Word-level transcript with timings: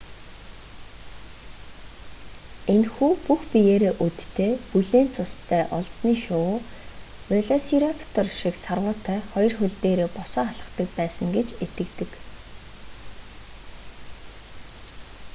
энэхүү 2.73 3.09
бүх 3.25 3.41
биеэрээ 3.51 3.93
өдтэй 4.07 4.51
бүлээн 4.71 5.07
цустай 5.15 5.63
олзны 5.77 6.11
шувуу 6.23 6.57
велосираптор 7.31 8.27
шиг 8.39 8.55
сарвуутай 8.63 9.19
хоёр 9.31 9.53
хөл 9.59 9.75
дээрээ 9.83 10.09
босоо 10.17 10.43
алхдаг 10.53 10.89
байсан 10.99 11.27
гэж 11.35 11.47
итгэдэг 11.65 12.11